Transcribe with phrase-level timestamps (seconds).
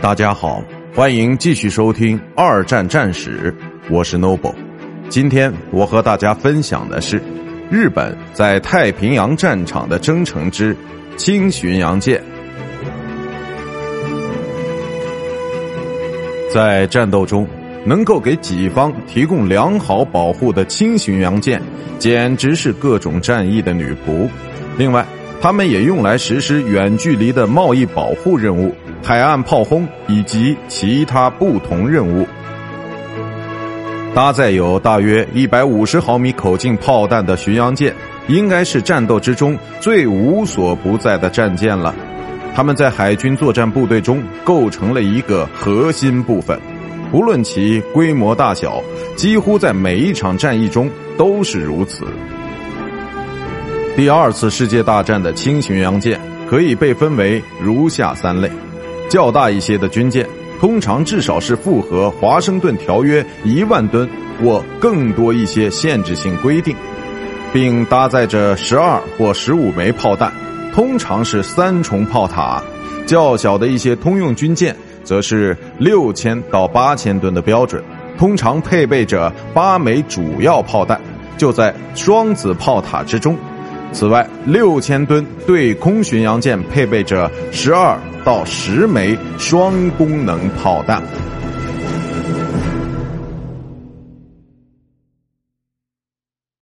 [0.00, 3.54] 大家好，欢迎继续收听二战战史，
[3.90, 4.54] 我是 Noble。
[5.10, 7.20] 今天我和大家分享的是
[7.70, 10.74] 日本在太平洋战场的征程之
[11.18, 12.22] 轻巡洋舰。
[16.50, 17.46] 在战斗中，
[17.84, 21.60] 能够给己方提供良好保护的轻巡洋舰，
[21.98, 24.26] 简直是各种战役的女仆。
[24.78, 25.04] 另外，
[25.42, 28.74] 他们也用来实施远距离的贸易保护任务。
[29.02, 32.24] 海岸炮轰以及其他不同任务，
[34.14, 37.92] 搭载有大约一百五十毫米口径炮弹的巡洋舰，
[38.28, 41.92] 应该是战斗之中最无所不在的战舰了。
[42.54, 46.56] 他们在海军作战部队中构成了一个核心部分，
[47.10, 48.80] 不论其规模大小，
[49.16, 52.04] 几乎在每一场战役中都是如此。
[53.96, 58.48] 第二次世界大战的轻巡洋舰可以被分为如下三类。
[59.10, 60.24] 较大一些的军舰，
[60.60, 64.08] 通常至少是符合《华盛顿条约》一万吨
[64.40, 66.76] 或更多一些限制性规定，
[67.52, 70.32] 并搭载着十二或十五枚炮弹，
[70.72, 72.62] 通常是三重炮塔。
[73.04, 77.82] 较小的一些通用军舰，则是六千到八千吨的标准，
[78.16, 81.00] 通常配备着八枚主要炮弹，
[81.36, 83.36] 就在双子炮塔之中。
[83.92, 91.02] 此外，六千吨对空巡洋舰配备着十二到十枚双功能炮弹。